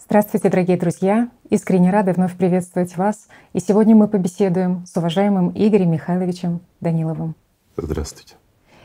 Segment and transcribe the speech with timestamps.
[0.00, 1.28] Здравствуйте, дорогие друзья!
[1.50, 3.26] Искренне рада вновь приветствовать вас.
[3.52, 7.34] И сегодня мы побеседуем с уважаемым Игорем Михайловичем Даниловым.
[7.76, 8.36] Здравствуйте.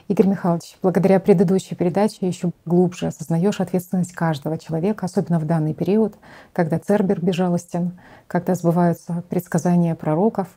[0.07, 6.15] Игорь Михайлович, благодаря предыдущей передаче еще глубже осознаешь ответственность каждого человека, особенно в данный период,
[6.51, 10.47] когда Цербер безжалостен, когда сбываются предсказания пророков.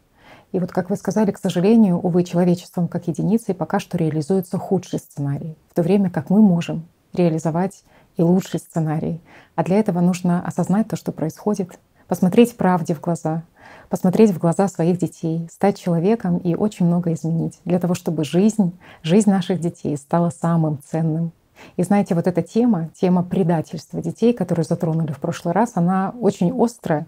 [0.53, 5.01] И вот, как вы сказали, к сожалению, увы, человечеством как единицей пока что реализуется худший
[5.01, 7.85] сценарий, в то время как мы можем реализовать
[8.17, 9.21] и лучший сценарий.
[9.55, 11.79] А для этого нужно осознать то, что происходит,
[12.09, 13.43] посмотреть правде в глаза,
[13.89, 18.79] посмотреть в глаза своих детей, стать человеком и очень много изменить для того, чтобы жизнь,
[19.03, 21.33] жизнь наших детей стала самым ценным.
[21.77, 26.53] И знаете, вот эта тема, тема предательства детей, которую затронули в прошлый раз, она очень
[26.53, 27.07] острая.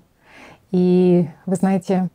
[0.70, 2.09] И вы знаете,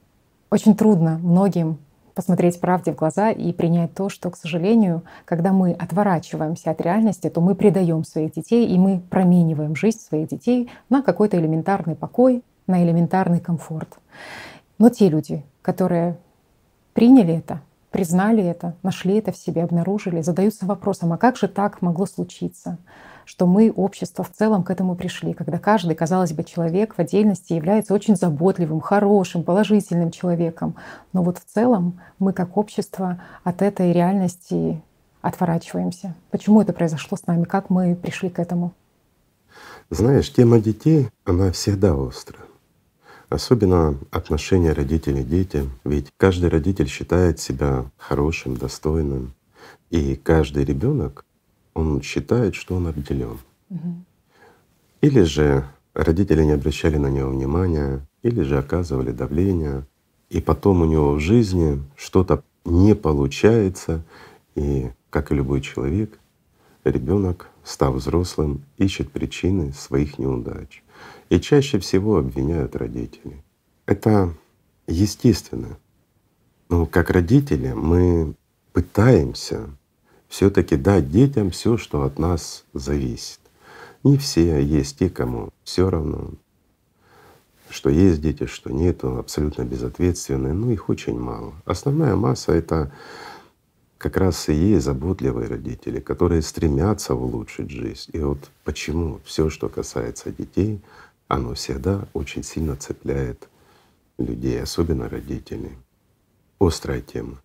[0.50, 1.78] очень трудно многим
[2.14, 7.30] посмотреть правде в глаза и принять то, что, к сожалению, когда мы отворачиваемся от реальности,
[7.30, 12.44] то мы предаем своих детей и мы промениваем жизнь своих детей на какой-то элементарный покой,
[12.68, 13.98] на элементарный комфорт.
[14.78, 16.18] Но те люди, которые
[16.94, 21.82] приняли это, признали это, нашли это в себе, обнаружили, задаются вопросом, а как же так
[21.82, 22.78] могло случиться?
[23.26, 27.54] Что мы, общество в целом, к этому пришли, когда каждый, казалось бы, человек в отдельности
[27.54, 30.76] является очень заботливым, хорошим, положительным человеком.
[31.14, 34.82] Но вот в целом мы как общество от этой реальности
[35.22, 36.16] отворачиваемся.
[36.32, 37.46] Почему это произошло с нами?
[37.46, 38.74] Как мы пришли к этому?
[39.90, 42.44] Знаешь, тема детей, она всегда острая.
[43.30, 45.72] Особенно отношения родителей к детям.
[45.84, 49.34] Ведь каждый родитель считает себя хорошим, достойным.
[49.90, 51.26] И каждый ребенок
[51.74, 53.38] он считает, что он обделен.
[55.02, 59.86] Или же родители не обращали на него внимания, или же оказывали давление,
[60.30, 64.04] и потом у него в жизни что-то не получается,
[64.56, 66.18] и как и любой человек,
[66.84, 70.84] ребенок, став взрослым, ищет причины своих неудач.
[71.30, 73.44] И чаще всего обвиняют родителей.
[73.86, 74.34] Это
[74.88, 75.78] естественно.
[76.70, 78.36] Но как родители мы
[78.72, 79.70] пытаемся
[80.34, 83.40] все-таки дать детям все, что от нас зависит.
[84.04, 86.32] Не все, а есть те, кому все равно,
[87.70, 91.54] что есть дети, что нету, абсолютно безответственные, но их очень мало.
[91.66, 92.92] Основная масса— это
[94.00, 98.10] как раз и есть заботливые родители, которые стремятся улучшить жизнь.
[98.14, 100.82] И вот почему все, что касается детей,
[101.28, 103.48] оно всегда очень сильно цепляет
[104.18, 105.78] людей, особенно родителей.
[106.60, 107.38] Острая тема.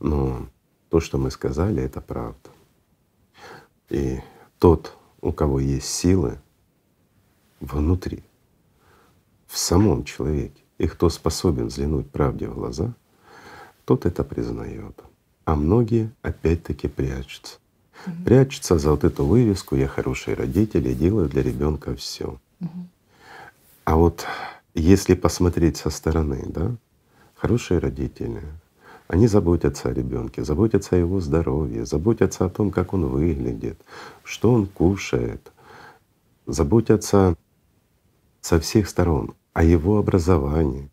[0.00, 0.48] Но
[0.88, 2.50] то, что мы сказали, это правда.
[3.88, 4.20] И
[4.58, 6.38] тот, у кого есть силы
[7.60, 8.22] внутри,
[9.46, 12.94] в самом человеке, и кто способен взглянуть правде в глаза,
[13.84, 15.00] тот это признает.
[15.44, 17.58] А многие опять-таки прячутся.
[18.06, 18.24] Угу.
[18.24, 22.38] Прячутся за вот эту вывеску «Я хороший родитель и делаю для ребенка все».
[22.60, 22.88] Угу.
[23.84, 24.26] А вот
[24.74, 26.76] если посмотреть со стороны, да,
[27.34, 28.42] хорошие родители,
[29.08, 33.80] они заботятся о ребенке, заботятся о его здоровье, заботятся о том, как он выглядит,
[34.24, 35.52] что он кушает,
[36.46, 37.36] заботятся
[38.40, 40.90] со всех сторон о его образовании.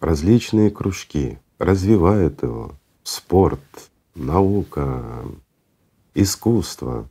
[0.00, 2.72] Различные кружки развивают его,
[3.02, 5.24] спорт, наука,
[6.14, 7.08] искусство.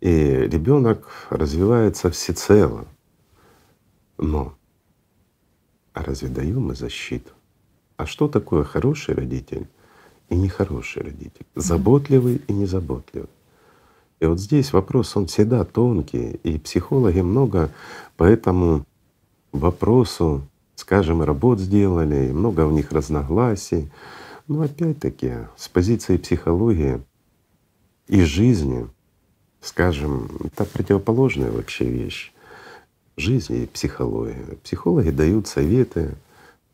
[0.00, 2.86] И ребенок развивается всецело.
[4.16, 4.54] Но
[5.92, 7.32] а разве даем мы защиту?
[7.98, 9.66] А что такое хороший родитель
[10.28, 11.44] и нехороший родитель?
[11.56, 13.28] Заботливый и незаботливый.
[14.20, 17.70] И вот здесь вопрос, он всегда тонкий, и психологи много
[18.16, 18.86] по этому
[19.50, 20.42] вопросу,
[20.76, 23.90] скажем, работ сделали, и много у них разногласий.
[24.46, 27.00] Но опять-таки с позиции психологии
[28.06, 28.86] и жизни,
[29.60, 32.32] скажем, это противоположная вообще вещь.
[33.16, 34.56] Жизнь и психология.
[34.62, 36.14] Психологи дают советы,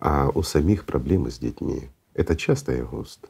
[0.04, 1.88] а у самих проблемы с детьми.
[2.12, 3.26] Это часто и густо.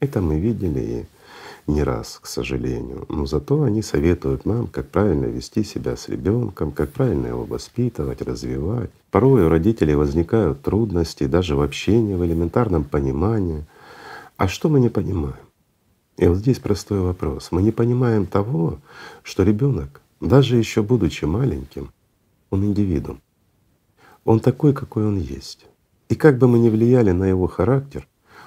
[0.00, 3.04] Это мы видели и не раз, к сожалению.
[3.10, 8.22] Но зато они советуют нам, как правильно вести себя с ребенком, как правильно его воспитывать,
[8.22, 8.90] развивать.
[9.10, 13.66] Порой у родителей возникают трудности даже в общении, в элементарном понимании.
[14.38, 15.36] А что мы не понимаем?
[16.16, 17.48] И вот здесь простой вопрос.
[17.50, 18.78] Мы не понимаем того,
[19.22, 21.92] что ребенок, даже еще будучи маленьким,
[22.48, 23.20] он индивидуум.
[24.24, 25.66] Он такой, какой он есть.
[26.08, 28.06] И как бы мы ни влияли на его характер,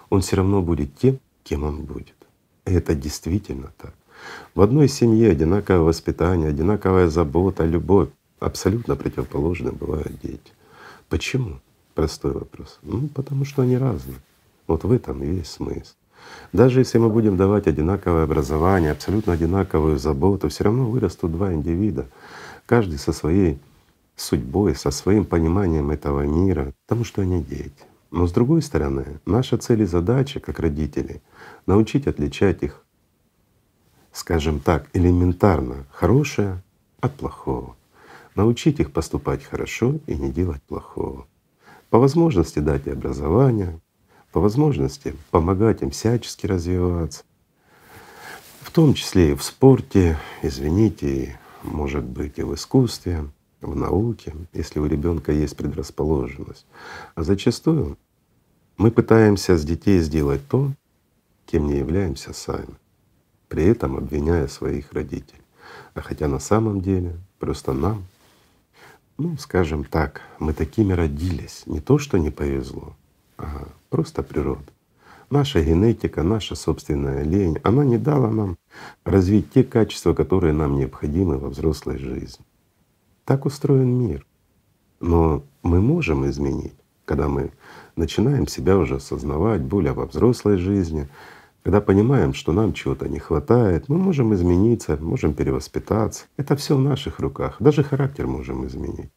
[0.10, 2.16] он все равно будет тем, кем он будет.
[2.66, 3.94] И это действительно так.
[4.56, 8.10] В одной семье одинаковое воспитание, одинаковая забота, любовь.
[8.40, 10.52] Абсолютно противоположные бывают дети.
[11.10, 11.60] Почему?
[11.94, 12.80] Простой вопрос.
[12.84, 14.18] Ну, потому что они разные.
[14.68, 15.94] Вот в этом и весь смысл.
[16.54, 22.06] Даже если мы будем давать одинаковое образование, абсолютно одинаковую заботу, все равно вырастут два индивида,
[22.66, 23.60] каждый со своей
[24.20, 27.72] судьбой, со своим пониманием этого мира, потому что они дети.
[28.12, 31.22] Но с другой стороны, наша цель и задача как родителей—
[31.66, 32.84] научить отличать их,
[34.12, 36.64] скажем так, элементарно хорошее
[37.00, 37.76] от плохого,
[38.36, 41.28] научить их поступать хорошо и не делать плохого.
[41.90, 43.80] По возможности дать и образование,
[44.32, 47.24] по возможности помогать им всячески развиваться,
[48.62, 53.26] в том числе и в спорте, извините, может быть и в искусстве,
[53.62, 56.66] в науке, если у ребенка есть предрасположенность.
[57.16, 57.98] А зачастую
[58.78, 60.72] мы пытаемся с детей сделать то,
[61.46, 62.76] кем не являемся сами,
[63.48, 65.42] при этом обвиняя своих родителей.
[65.94, 68.06] А хотя на самом деле просто нам,
[69.18, 72.96] ну, скажем так, мы такими родились, не то, что не повезло,
[73.38, 74.72] а просто природа.
[75.30, 78.58] Наша генетика, наша собственная лень, она не дала нам
[79.04, 82.46] развить те качества, которые нам необходимы во взрослой жизни.
[83.30, 84.26] Так устроен мир.
[85.00, 86.74] Но мы можем изменить,
[87.06, 87.52] когда мы
[87.96, 91.08] начинаем себя уже осознавать более во взрослой жизни,
[91.62, 96.26] когда понимаем, что нам чего-то не хватает, мы можем измениться, можем перевоспитаться.
[96.38, 97.58] Это все в наших руках.
[97.60, 99.12] Даже характер можем изменить.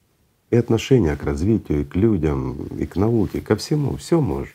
[0.51, 4.53] И отношение к развитию, и к людям, и к науке, ко всему, все можем.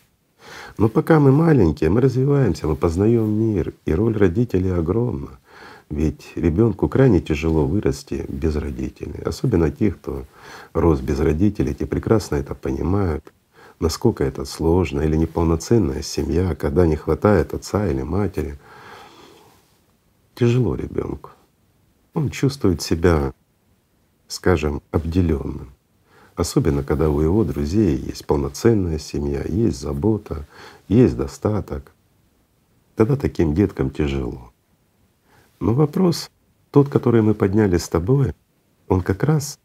[0.77, 5.39] Но пока мы маленькие, мы развиваемся, мы познаем мир, и роль родителей огромна.
[5.89, 10.25] Ведь ребенку крайне тяжело вырасти без родителей, особенно тех, кто
[10.73, 13.33] рос без родителей, те прекрасно это понимают,
[13.79, 18.57] насколько это сложно или неполноценная семья, когда не хватает отца или матери.
[20.35, 21.31] Тяжело ребенку.
[22.13, 23.33] Он чувствует себя,
[24.27, 25.71] скажем, обделенным.
[26.35, 30.45] Особенно, когда у его друзей есть полноценная семья, есть забота,
[30.87, 31.91] есть достаток.
[32.95, 34.51] Тогда таким деткам тяжело.
[35.59, 36.29] Но вопрос,
[36.71, 38.33] тот, который мы подняли с тобой,
[38.87, 39.59] он как раз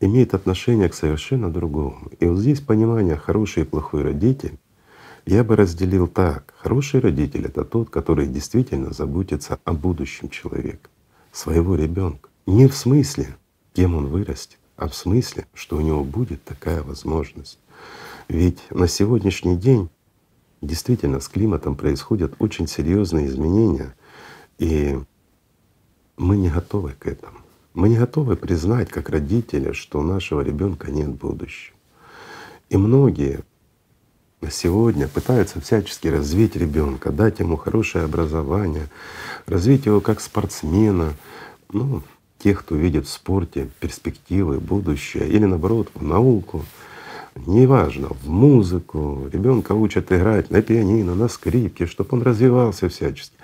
[0.00, 2.10] имеет отношение к совершенно другому.
[2.20, 4.58] И вот здесь понимание хороший и плохой родитель
[5.24, 6.54] я бы разделил так.
[6.58, 10.88] Хороший родитель— это тот, который действительно заботится о будущем человека,
[11.32, 12.28] своего ребенка.
[12.46, 13.36] Не в смысле,
[13.74, 17.58] кем он вырастет, а в смысле, что у него будет такая возможность.
[18.28, 19.88] Ведь на сегодняшний день
[20.62, 23.94] действительно с климатом происходят очень серьезные изменения,
[24.58, 24.98] и
[26.16, 27.38] мы не готовы к этому.
[27.74, 31.76] Мы не готовы признать как родители, что у нашего ребенка нет будущего.
[32.70, 33.40] И многие
[34.50, 38.88] сегодня пытаются всячески развить ребенка, дать ему хорошее образование,
[39.46, 41.14] развить его как спортсмена,
[41.72, 42.02] ну,
[42.38, 46.64] тех, кто видит в спорте перспективы, будущее, или наоборот в науку,
[47.46, 49.28] неважно, в музыку.
[49.32, 53.36] Ребенка учат играть на пианино, на скрипке, чтобы он развивался всячески.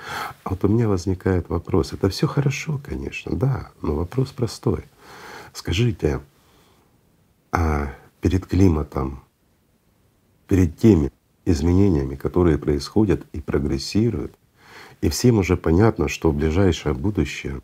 [0.44, 1.92] А вот у меня возникает вопрос.
[1.92, 4.84] Это все хорошо, конечно, да, но вопрос простой.
[5.52, 6.20] Скажите,
[7.50, 9.22] а перед климатом,
[10.48, 11.12] перед теми
[11.44, 14.34] изменениями, которые происходят и прогрессируют,
[15.00, 17.60] и всем уже понятно, что в ближайшее будущее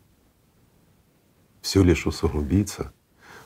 [1.61, 2.91] все лишь усугубится,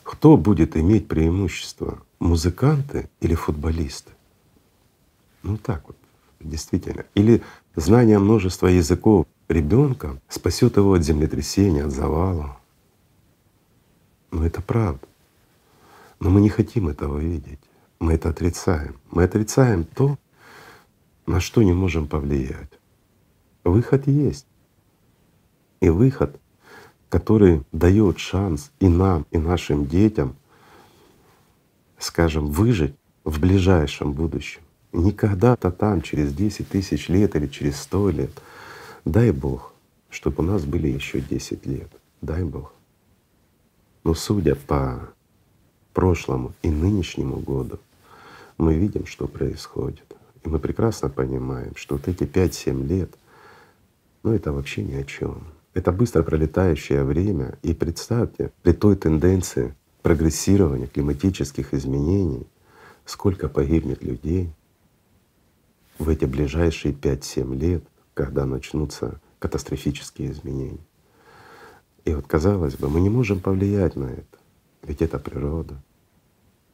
[0.04, 4.12] кто будет иметь преимущество, музыканты или футболисты?
[5.44, 5.98] Ну так вот,
[6.40, 7.06] действительно.
[7.16, 7.42] Или
[7.76, 12.58] знание множества языков ребенка спасет его от землетрясения, от завала.
[14.32, 15.06] Но это правда.
[16.20, 17.60] Но мы не хотим этого видеть.
[18.00, 19.00] Мы это отрицаем.
[19.12, 20.18] Мы отрицаем то,
[21.26, 22.72] на что не можем повлиять.
[23.64, 24.48] Выход есть.
[25.82, 26.40] И выход
[27.14, 30.36] который дает шанс и нам, и нашим детям,
[32.04, 34.62] скажем, выжить в ближайшем будущем.
[34.92, 38.32] Не когда-то там, через 10 тысяч лет или через 100 лет.
[39.06, 39.74] Дай Бог,
[40.10, 41.90] чтобы у нас были еще 10 лет.
[42.22, 42.74] Дай Бог.
[44.04, 45.10] Но судя по
[45.94, 47.80] прошлому и нынешнему году,
[48.58, 50.04] мы видим, что происходит.
[50.44, 53.10] И мы прекрасно понимаем, что вот эти 5-7 лет,
[54.24, 55.44] ну это вообще ни о чем.
[55.74, 57.58] Это быстро пролетающее время.
[57.64, 62.46] И представьте, при той тенденции прогрессирования климатических изменений,
[63.06, 64.52] сколько погибнет людей
[65.98, 67.84] в эти ближайшие 5-7 лет,
[68.14, 70.86] когда начнутся катастрофические изменения.
[72.06, 74.38] И вот казалось бы, мы не можем повлиять на это,
[74.84, 75.82] ведь это природа.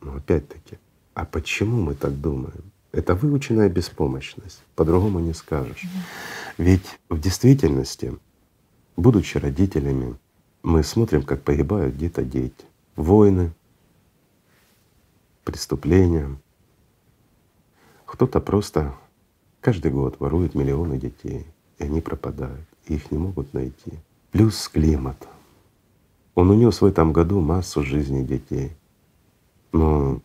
[0.01, 0.77] Но опять-таки,
[1.13, 2.71] а почему мы так думаем?
[2.91, 5.85] Это выученная беспомощность, по-другому не скажешь.
[6.57, 8.17] Ведь в действительности
[8.99, 10.17] Будучи родителями,
[10.61, 12.65] мы смотрим, как погибают где-то дети.
[12.95, 13.53] Войны,
[15.43, 16.35] преступления.
[18.05, 18.93] Кто-то просто
[19.61, 21.45] каждый год ворует миллионы детей,
[21.77, 23.93] и они пропадают, и их не могут найти.
[24.31, 25.27] Плюс климат.
[26.35, 28.71] Он унес в этом году массу жизней детей.
[29.71, 30.21] Но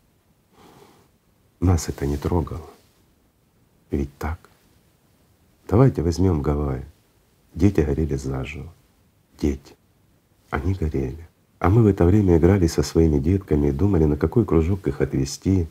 [1.61, 2.71] нас это не трогало.
[3.90, 4.38] Ведь так.
[5.66, 6.85] Давайте возьмем Гавайи.
[7.54, 8.73] Дети горели заживо.
[9.40, 9.75] Дети.
[10.50, 11.28] Они горели.
[11.58, 15.00] А мы в это время играли со своими детками и думали, на какой кружок их
[15.00, 15.66] отвести,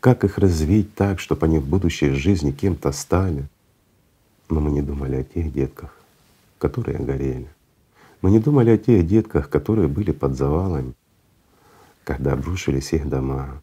[0.00, 3.48] как их развить так, чтобы они в будущей жизни кем-то стали.
[4.50, 5.94] Но мы не думали о тех детках,
[6.58, 7.48] которые горели.
[8.20, 10.94] Мы не думали о тех детках, которые были под завалами,
[12.04, 13.62] когда обрушились их дома.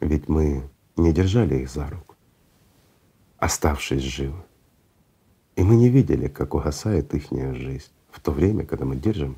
[0.00, 0.62] Ведь мы
[0.96, 2.14] не держали их за руку,
[3.38, 4.42] оставшись живы.
[5.56, 9.36] И мы не видели, как угасает их жизнь в то время, когда мы держим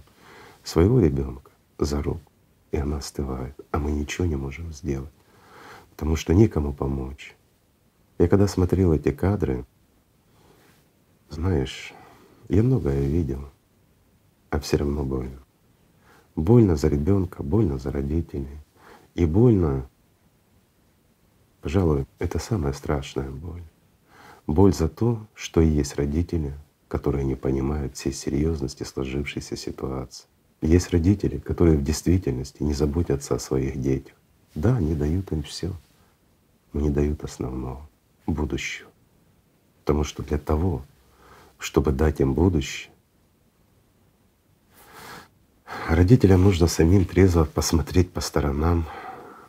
[0.65, 2.31] своего ребенка за руку,
[2.71, 5.13] и она остывает, а мы ничего не можем сделать,
[5.91, 7.37] потому что некому помочь.
[8.19, 9.65] Я когда смотрел эти кадры,
[11.29, 11.93] знаешь,
[12.49, 13.49] я многое видел,
[14.51, 15.43] а все равно больно.
[16.37, 18.59] Больно за ребенка, больно за родителей.
[19.15, 19.89] И больно,
[21.61, 23.63] пожалуй, это самая страшная боль.
[24.47, 26.55] Боль за то, что есть родители,
[26.89, 30.27] которые не понимают всей серьезности сложившейся ситуации.
[30.63, 34.15] Есть родители, которые в действительности не заботятся о своих детях.
[34.55, 35.73] Да, они дают им все,
[36.73, 37.89] но не дают основного—
[38.29, 38.89] будущего.
[39.81, 40.83] Потому что для того,
[41.59, 42.93] чтобы дать им будущее,
[45.89, 48.87] родителям нужно самим трезво посмотреть по сторонам,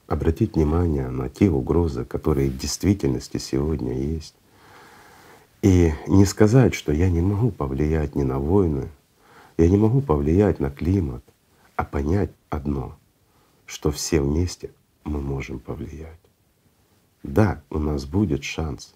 [0.07, 4.33] обратить внимание на те угрозы, которые в действительности сегодня есть.
[5.61, 8.89] И не сказать, что я не могу повлиять ни на войны,
[9.57, 11.23] я не могу повлиять на климат,
[11.75, 12.97] а понять одно,
[13.65, 14.71] что все вместе
[15.03, 16.19] мы можем повлиять.
[17.23, 18.95] Да, у нас будет шанс,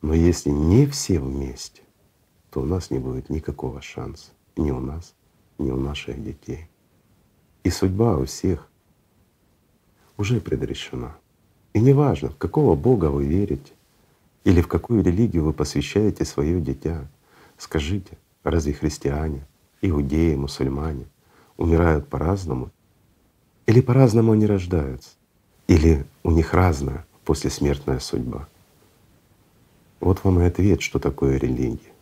[0.00, 1.82] но если не все вместе,
[2.50, 5.14] то у нас не будет никакого шанса ни у нас,
[5.58, 6.68] ни у наших детей.
[7.64, 8.68] И судьба у всех
[10.16, 11.16] уже предрешена.
[11.72, 13.72] И неважно, в какого Бога вы верите
[14.44, 17.08] или в какую религию вы посвящаете свое дитя,
[17.56, 19.46] скажите, разве христиане
[19.82, 21.06] иудеи, мусульмане
[21.56, 22.70] умирают по-разному?
[23.66, 25.10] Или по-разному они рождаются?
[25.66, 28.48] Или у них разная послесмертная судьба?
[30.00, 31.92] Вот вам и ответ, что такое религия.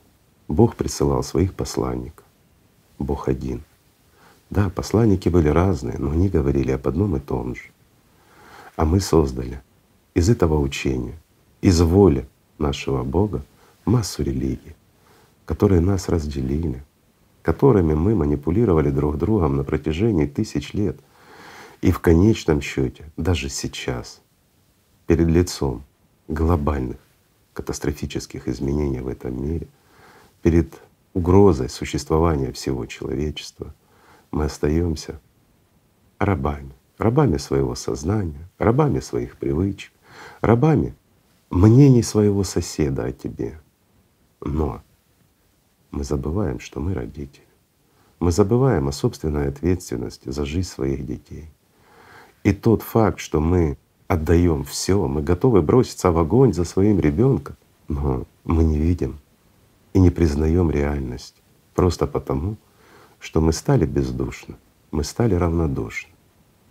[0.48, 2.24] Бог присылал своих посланников.
[2.98, 3.62] Бог один.
[4.48, 7.70] Да, посланники были разные, но они говорили об одном и том же.
[8.76, 9.60] А мы создали
[10.14, 11.18] из этого учения,
[11.60, 12.26] из воли
[12.58, 13.44] нашего Бога
[13.84, 14.74] массу религий,
[15.44, 16.82] которые нас разделили,
[17.42, 20.98] которыми мы манипулировали друг другом на протяжении тысяч лет.
[21.80, 24.20] И в конечном счете, даже сейчас,
[25.06, 25.82] перед лицом
[26.28, 26.98] глобальных
[27.52, 29.66] катастрофических изменений в этом мире,
[30.42, 30.80] перед
[31.14, 33.74] угрозой существования всего человечества,
[34.30, 35.20] мы остаемся
[36.18, 39.92] рабами, рабами своего сознания, рабами своих привычек,
[40.40, 40.94] рабами
[41.50, 43.60] мнений своего соседа о тебе.
[44.40, 44.82] Но
[45.90, 47.44] мы забываем, что мы родители.
[48.18, 51.50] Мы забываем о собственной ответственности за жизнь своих детей.
[52.44, 53.76] И тот факт, что мы
[54.08, 57.56] отдаем все, мы готовы броситься в огонь за своим ребенком,
[57.88, 59.18] но мы не видим
[59.92, 61.36] и не признаем реальность
[61.74, 62.56] просто потому,
[63.18, 64.56] что мы стали бездушны,
[64.90, 66.10] мы стали равнодушны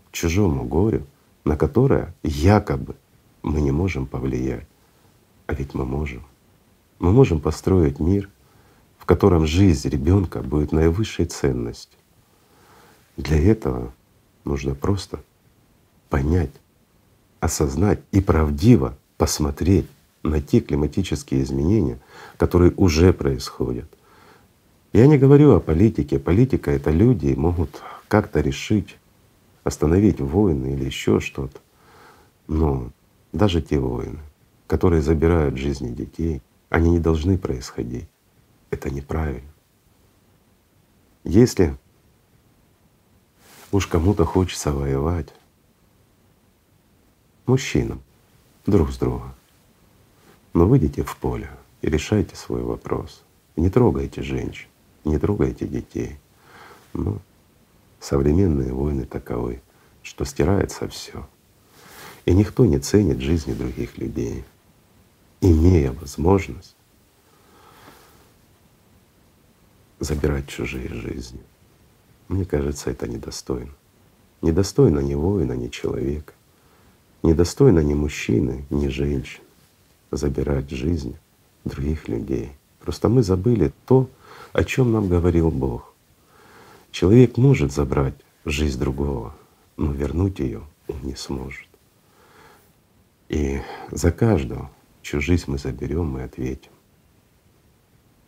[0.09, 1.05] к чужому горю,
[1.45, 2.95] на которое якобы
[3.41, 4.67] мы не можем повлиять.
[5.47, 6.23] А ведь мы можем.
[6.99, 8.29] Мы можем построить мир,
[9.09, 11.97] котором жизнь ребенка будет наивысшей ценностью.
[13.17, 13.91] Для этого
[14.45, 15.19] нужно просто
[16.09, 16.51] понять,
[17.39, 19.87] осознать и правдиво посмотреть
[20.21, 21.97] на те климатические изменения,
[22.37, 23.89] которые уже происходят.
[24.93, 26.19] Я не говорю о политике.
[26.19, 28.95] Политика— это люди могут как-то решить,
[29.63, 31.59] остановить войны или еще что-то.
[32.47, 32.91] Но
[33.33, 34.19] даже те войны,
[34.67, 38.05] которые забирают жизни детей, они не должны происходить.
[38.71, 39.49] Это неправильно.
[41.23, 41.77] Если
[43.71, 45.33] уж кому-то хочется воевать,
[47.45, 48.01] мужчинам,
[48.65, 49.33] друг с другом,
[50.53, 51.49] но выйдите в поле
[51.81, 53.23] и решайте свой вопрос.
[53.55, 54.67] Не трогайте женщин,
[55.03, 56.17] не трогайте детей.
[56.93, 57.19] Ну,
[57.99, 59.61] современные войны таковы,
[60.03, 61.27] что стирается все.
[62.25, 64.43] И никто не ценит жизни других людей,
[65.41, 66.75] имея возможность
[69.99, 71.41] забирать чужие жизни.
[72.27, 73.71] Мне кажется, это недостойно.
[74.41, 76.33] Недостойно ни воина, ни человека.
[77.23, 79.43] Недостойно ни мужчины, ни женщины
[80.11, 81.15] забирать жизни
[81.65, 82.51] других людей.
[82.79, 84.09] Просто мы забыли то,
[84.53, 85.93] о чем нам говорил Бог.
[86.91, 88.15] Человек может забрать
[88.45, 89.35] жизнь другого,
[89.77, 91.67] но вернуть ее он не сможет.
[93.27, 94.71] И за каждого,
[95.03, 96.71] чью жизнь мы заберем, мы ответим.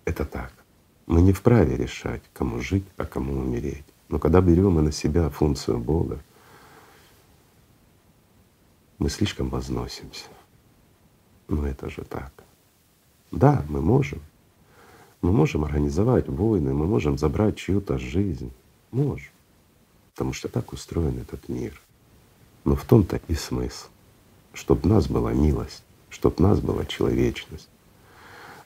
[0.06, 0.54] Это так.
[1.08, 3.86] Мы не вправе решать, кому жить, а кому умереть.
[4.10, 6.20] Но когда берем мы на себя функцию Бога,
[8.98, 10.28] мы слишком возносимся.
[11.48, 12.32] Ну это же так.
[13.32, 14.22] Да, мы можем.
[15.22, 18.52] Мы можем организовать войны, мы можем забрать чью-то жизнь.
[18.92, 19.32] Можем.
[20.14, 21.80] Потому что так устроен этот мир.
[22.64, 23.88] Но в том-то и смысл,
[24.54, 27.70] чтобы нас была милость, чтобы нас была человечность.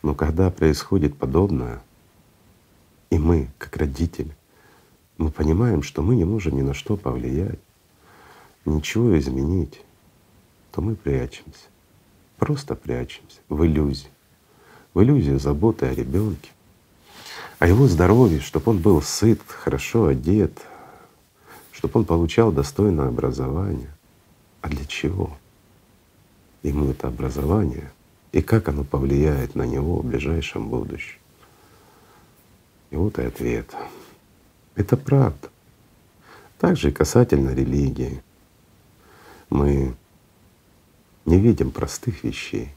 [0.02, 1.82] Но когда происходит подобное,
[3.16, 4.36] и мы, как родители,
[5.18, 7.60] мы понимаем, что мы не можем ни на что повлиять,
[8.66, 9.80] ничего изменить,
[10.74, 11.70] то мы прячемся.
[12.38, 14.10] Просто прячемся в иллюзии.
[14.94, 16.52] В иллюзию заботы о ребенке,
[17.60, 20.62] о его здоровье, чтобы он был сыт, хорошо одет,
[21.72, 23.96] чтобы он получал достойное образование.
[24.60, 25.38] А для чего?
[26.64, 27.92] Ему это образование
[28.34, 31.20] и как оно повлияет на него в ближайшем будущем.
[32.96, 33.70] И вот и ответ.
[34.76, 35.50] Это правда.
[36.60, 38.24] Также и касательно религии.
[39.50, 39.94] Мы
[41.26, 42.70] не видим простых вещей,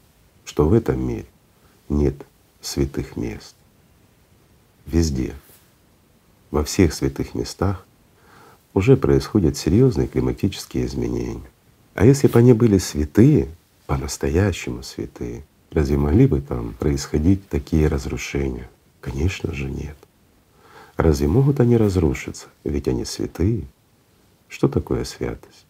[0.43, 1.25] что в этом мире
[1.87, 2.15] нет
[2.59, 3.55] святых мест.
[4.85, 5.35] Везде,
[6.51, 7.85] во всех святых местах
[8.73, 11.49] уже происходят серьезные климатические изменения.
[11.93, 13.47] А если бы они были святые,
[13.87, 18.69] по-настоящему святые, разве могли бы там происходить такие разрушения?
[18.99, 19.95] Конечно же нет.
[20.99, 22.47] Разве могут они разрушиться?
[22.65, 23.63] Ведь они святые.
[24.49, 25.65] Что такое святость?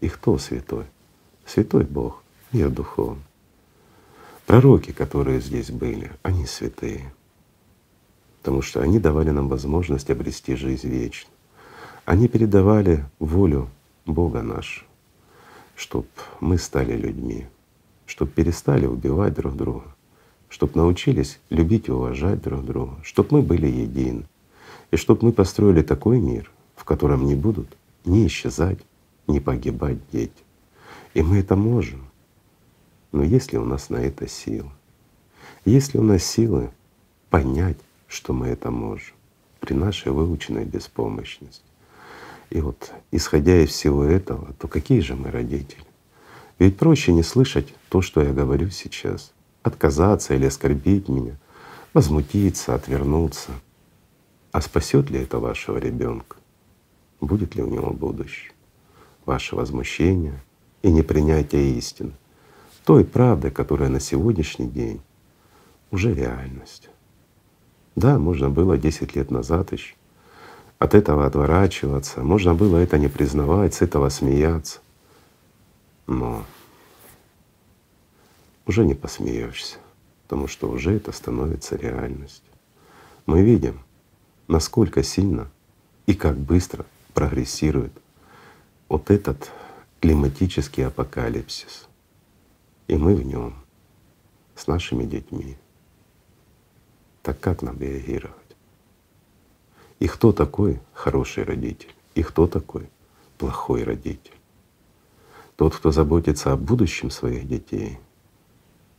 [0.00, 0.86] И кто святой?
[1.44, 3.22] Святой Бог, мир духовный.
[4.46, 7.12] Пророки, которые здесь были, они святые,
[8.38, 11.34] потому что они давали нам возможность обрести жизнь вечную.
[12.06, 13.68] Они передавали волю
[14.06, 14.86] Бога нашего,
[15.76, 16.08] чтобы
[16.40, 17.48] мы стали людьми,
[18.06, 19.94] чтобы перестали убивать друг друга,
[20.48, 24.24] чтобы научились любить и уважать друг друга, чтобы мы были едины,
[24.94, 28.78] и чтобы мы построили такой мир, в котором не будут ни исчезать,
[29.26, 30.44] ни погибать дети.
[31.14, 32.04] И мы это можем.
[33.10, 34.70] Но есть ли у нас на это силы?
[35.64, 36.70] Есть ли у нас силы
[37.28, 39.16] понять, что мы это можем
[39.58, 41.64] при нашей выученной беспомощности?
[42.50, 45.84] И вот, исходя из всего этого, то какие же мы родители?
[46.60, 49.32] Ведь проще не слышать то, что я говорю сейчас,
[49.64, 51.36] отказаться или оскорбить меня,
[51.94, 53.50] возмутиться, отвернуться.
[54.54, 56.36] А спасет ли это вашего ребенка?
[57.20, 58.52] Будет ли у него будущее?
[59.26, 60.40] Ваше возмущение—
[60.84, 62.12] и непринятие истины,
[62.84, 65.00] той правды, которая на сегодняшний день
[65.90, 66.90] уже реальность.
[67.96, 69.94] Да, можно было 10 лет назад еще
[70.78, 74.80] от этого отворачиваться, можно было это не признавать, с этого смеяться,
[76.06, 76.44] но
[78.66, 79.78] уже не посмеешься,
[80.24, 82.52] потому что уже это становится реальностью.
[83.24, 83.80] Мы видим,
[84.48, 85.50] насколько сильно
[86.06, 87.92] и как быстро прогрессирует
[88.88, 89.50] вот этот
[90.00, 91.88] климатический апокалипсис.
[92.86, 93.54] И мы в нем
[94.54, 95.56] с нашими детьми.
[97.22, 98.36] Так как нам реагировать?
[99.98, 101.94] И кто такой хороший родитель?
[102.14, 102.90] И кто такой
[103.38, 104.34] плохой родитель?
[105.56, 107.98] Тот, кто заботится о будущем своих детей,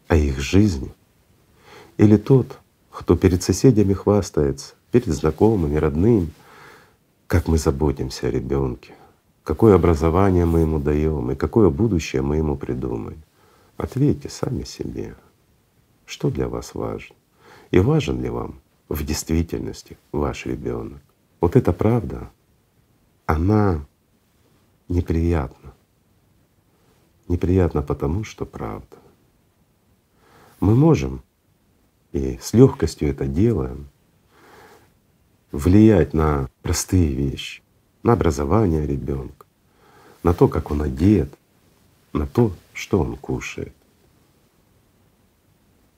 [0.07, 0.93] о их жизни,
[1.97, 6.29] или тот, кто перед соседями хвастается, перед знакомыми, родными,
[7.27, 8.93] как мы заботимся о ребенке,
[9.43, 13.21] какое образование мы ему даем и какое будущее мы ему придумаем.
[13.75, 15.17] Ответьте сами себе,
[16.05, 17.13] что для вас важно
[17.71, 21.01] и важен ли вам в действительности ваш ребенок.
[21.41, 22.31] Вот эта правда,
[23.25, 23.85] она
[24.87, 25.73] неприятна.
[27.27, 28.95] Неприятна потому, что правда.
[30.61, 31.21] Мы можем
[32.13, 33.89] и с легкостью это делаем,
[35.55, 37.61] влиять на простые вещи,
[38.03, 39.45] на образование ребенка,
[40.21, 41.33] на то, как он одет,
[42.13, 43.73] на то, что он кушает.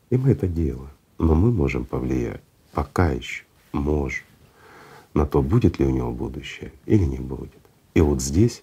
[0.09, 0.91] И мы это делаем.
[1.17, 2.41] Но мы можем повлиять,
[2.71, 4.23] пока еще можем,
[5.15, 7.57] на то, будет ли у него будущее или не будет.
[7.95, 8.61] И вот здесь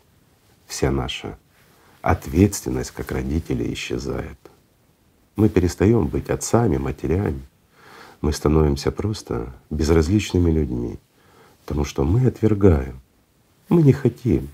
[0.66, 1.36] вся наша
[2.02, 4.38] ответственность как родители исчезает.
[5.34, 7.42] Мы перестаем быть отцами, матерями,
[8.20, 10.98] мы становимся просто безразличными людьми,
[11.64, 13.00] потому что мы отвергаем
[13.68, 14.48] мы не хотим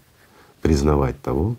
[0.62, 1.56] признавать того,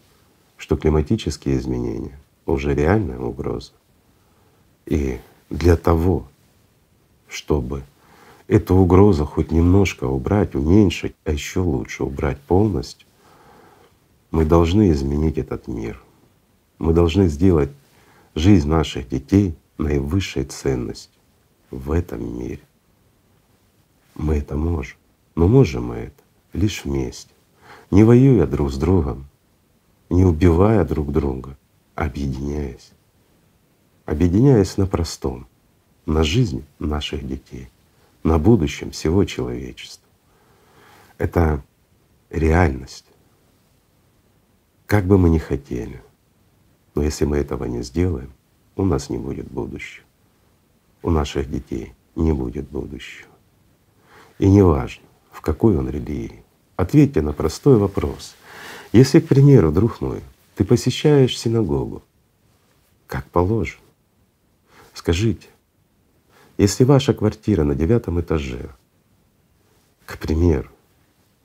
[0.57, 3.71] что климатические изменения уже реальная угроза.
[4.85, 6.27] И для того,
[7.27, 7.83] чтобы
[8.47, 13.07] эту угрозу хоть немножко убрать, уменьшить, а еще лучше убрать полностью,
[14.29, 16.01] мы должны изменить этот мир.
[16.79, 17.69] Мы должны сделать
[18.33, 21.20] жизнь наших детей наивысшей ценностью
[21.71, 22.59] в этом мире.
[24.15, 24.97] Мы это можем.
[25.35, 27.33] Но можем мы это лишь вместе,
[27.89, 29.25] не воюя друг с другом,
[30.09, 31.57] не убивая друг друга,
[31.95, 32.91] объединяясь.
[34.05, 35.47] Объединяясь на простом,
[36.05, 37.69] на жизнь наших детей,
[38.23, 40.07] на будущем всего человечества.
[41.17, 41.63] Это
[42.29, 43.05] реальность.
[44.85, 46.03] Как бы мы ни хотели,
[46.93, 48.33] но если мы этого не сделаем,
[48.75, 50.05] у нас не будет будущего.
[51.03, 53.29] У наших детей не будет будущего.
[54.39, 56.43] И неважно, в какой он религии.
[56.75, 58.35] Ответьте на простой вопрос.
[58.91, 60.21] Если, к примеру, друг мой,
[60.55, 62.03] ты посещаешь синагогу,
[63.07, 63.81] как положено,
[64.93, 65.47] скажите,
[66.57, 68.69] если ваша квартира на девятом этаже,
[70.05, 70.69] к примеру,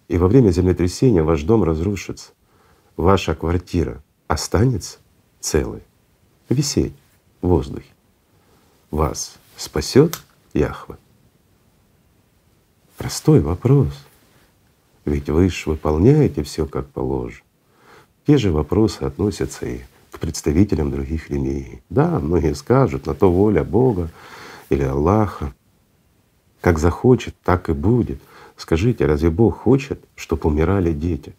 [0.09, 2.33] и во время землетрясения ваш дом разрушится,
[2.97, 4.99] ваша квартира останется
[5.41, 5.83] целой,
[6.49, 6.95] висеть
[7.41, 7.93] в воздухе,
[8.91, 10.21] вас спасет
[10.55, 10.99] Яхва?
[12.97, 13.93] Простой вопрос.
[15.05, 17.43] Ведь вы же выполняете все как положено.
[18.27, 21.83] Те же вопросы относятся и к представителям других религий.
[21.91, 24.11] Да, многие скажут, на то воля Бога
[24.71, 25.55] или Аллаха.
[26.61, 28.21] Как захочет, так и будет.
[28.57, 31.35] Скажите, разве Бог хочет, чтобы умирали дети?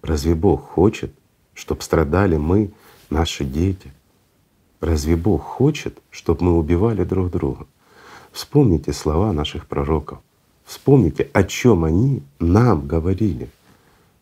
[0.00, 1.12] Разве Бог хочет,
[1.52, 2.70] чтобы страдали мы,
[3.10, 3.92] наши дети?
[4.82, 7.68] Разве Бог хочет, чтобы мы убивали друг друга?
[8.32, 10.18] Вспомните слова наших пророков.
[10.64, 13.48] Вспомните, о чем они нам говорили.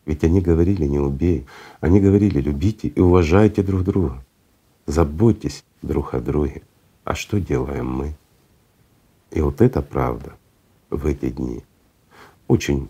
[0.05, 1.47] Ведь они говорили не убей,
[1.79, 4.23] они говорили любите и уважайте друг друга,
[4.85, 6.61] заботьтесь друг о друге.
[7.05, 8.15] А что делаем мы?
[9.31, 10.33] И вот эта правда
[10.91, 11.63] в эти дни
[12.47, 12.87] очень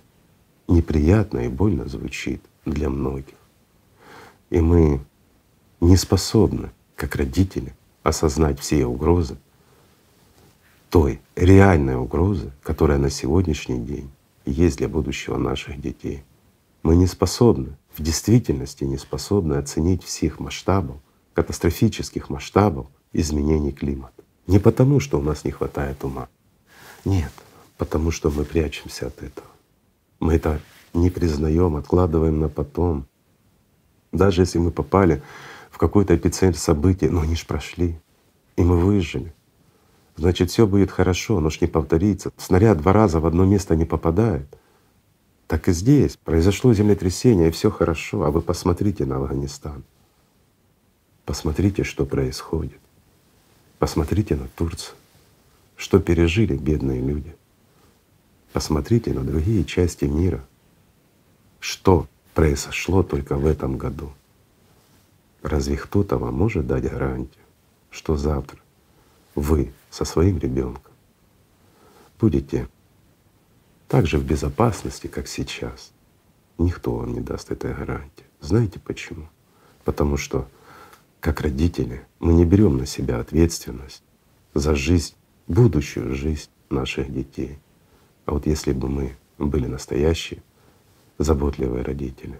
[0.68, 3.36] неприятно и больно звучит для многих.
[4.50, 5.00] И мы
[5.80, 9.36] не способны, как родители, осознать все угрозы,
[10.92, 14.12] той реальной угрозы, которая на сегодняшний день
[14.46, 16.24] есть для будущего наших детей.
[16.84, 20.98] Мы не способны, в действительности не способны оценить всех масштабов,
[21.34, 24.24] катастрофических масштабов изменений климата.
[24.46, 26.30] Не потому, что у нас не хватает ума.
[27.04, 27.32] Нет,
[27.78, 29.48] потому что мы прячемся от этого.
[30.20, 30.62] Мы это
[30.94, 33.08] не признаем, откладываем на потом.
[34.12, 35.24] Даже если мы попали
[35.82, 38.00] какой-то эпицентр событий, но они ж прошли,
[38.56, 39.34] и мы выжили
[40.22, 42.32] значит все будет хорошо, но ж не повторится.
[42.38, 44.48] Снаряд два раза в одно место не попадает.
[45.48, 49.84] Так и здесь произошло землетрясение, и все хорошо, а вы посмотрите на Афганистан.
[51.26, 52.80] Посмотрите, что происходит.
[53.80, 54.96] Посмотрите на Турцию,
[55.76, 57.36] что пережили бедные люди.
[58.54, 60.46] Посмотрите на другие части мира,
[61.60, 64.12] что произошло только в этом году.
[65.42, 67.44] Разве кто-то вам может дать гарантию,
[67.90, 68.60] что завтра
[69.36, 70.92] вы со своим ребенком
[72.20, 72.68] будете
[73.88, 75.92] так же в безопасности, как сейчас.
[76.58, 78.26] Никто вам не даст этой гарантии.
[78.40, 79.28] Знаете почему?
[79.84, 80.48] Потому что
[81.20, 84.04] как родители мы не берем на себя ответственность
[84.54, 85.16] за жизнь,
[85.48, 87.58] будущую жизнь наших детей.
[88.26, 90.42] А вот если бы мы были настоящие,
[91.18, 92.40] заботливые родители,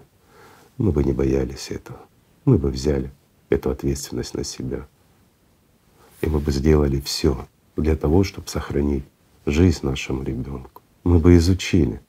[0.78, 2.00] мы бы не боялись этого.
[2.44, 3.12] Мы бы взяли
[3.50, 4.88] эту ответственность на себя.
[6.20, 9.04] И мы бы сделали все для того, чтобы сохранить
[9.46, 10.82] жизнь нашему ребенку.
[11.04, 12.00] Мы бы изучили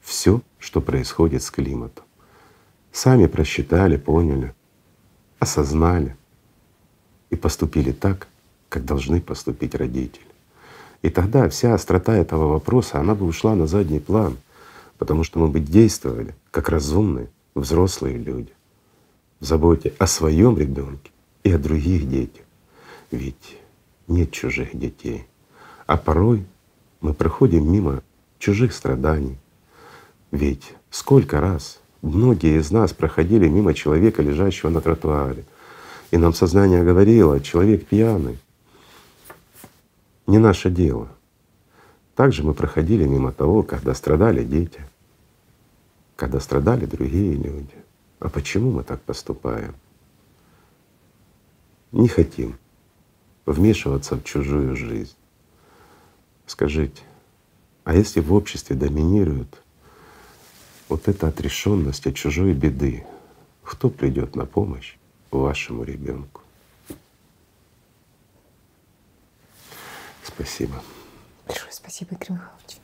[0.00, 2.04] все, что происходит с климатом.
[2.90, 4.54] Сами просчитали, поняли,
[5.38, 6.16] осознали
[7.28, 8.28] и поступили так,
[8.70, 10.24] как должны поступить родители.
[11.02, 14.38] И тогда вся острота этого вопроса, она бы ушла на задний план,
[14.96, 18.55] потому что мы бы действовали как разумные взрослые люди
[19.40, 21.10] заботе о своем ребенке
[21.44, 22.44] и о других детях.
[23.10, 23.58] Ведь
[24.08, 25.26] нет чужих детей.
[25.86, 26.44] А порой
[27.00, 28.02] мы проходим мимо
[28.38, 29.38] чужих страданий.
[30.30, 35.44] Ведь сколько раз многие из нас проходили мимо человека, лежащего на тротуаре,
[36.10, 38.38] и нам сознание говорило, человек пьяный,
[40.26, 41.08] не наше дело.
[42.14, 44.80] Также мы проходили мимо того, когда страдали дети,
[46.16, 47.74] когда страдали другие люди.
[48.18, 49.74] А почему мы так поступаем?
[51.92, 52.58] Не хотим
[53.44, 55.16] вмешиваться в чужую жизнь.
[56.46, 57.02] Скажите,
[57.84, 59.62] а если в обществе доминирует
[60.88, 63.06] вот эта отрешенность от чужой беды,
[63.62, 64.96] кто придет на помощь
[65.30, 66.42] вашему ребенку?
[70.22, 70.82] Спасибо.
[71.46, 72.78] Большое спасибо, Игорь Михайлович.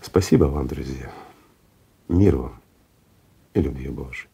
[0.00, 1.10] Спасибо вам, друзья.
[2.08, 2.62] Мир вам
[3.54, 4.31] и любви Божьей.